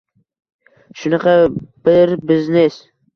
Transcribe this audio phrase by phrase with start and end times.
[1.01, 1.35] Shunaqa
[1.89, 2.79] bir biznes.